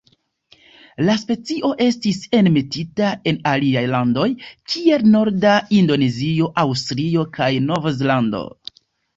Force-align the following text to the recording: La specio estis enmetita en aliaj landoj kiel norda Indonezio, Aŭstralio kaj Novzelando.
La 1.09 1.17
specio 1.23 1.69
estis 1.87 2.21
enmetita 2.37 3.11
en 3.33 3.37
aliaj 3.51 3.83
landoj 3.97 4.27
kiel 4.73 5.07
norda 5.17 5.53
Indonezio, 5.83 6.51
Aŭstralio 6.65 7.29
kaj 7.39 7.53
Novzelando. 7.69 8.43